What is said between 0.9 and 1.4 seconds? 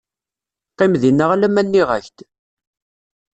dinna